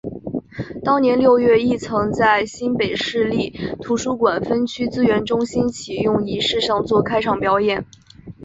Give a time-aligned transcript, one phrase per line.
[0.83, 7.85] 当年六月亦曾在新北市立图书馆分区资源中心启用仪式上做开场表演。